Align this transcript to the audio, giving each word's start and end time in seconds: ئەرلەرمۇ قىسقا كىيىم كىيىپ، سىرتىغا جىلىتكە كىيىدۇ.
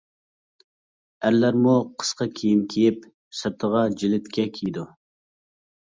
ئەرلەرمۇ 1.27 1.75
قىسقا 2.03 2.27
كىيىم 2.39 2.65
كىيىپ، 2.73 3.07
سىرتىغا 3.41 3.85
جىلىتكە 4.01 4.51
كىيىدۇ. 4.57 4.87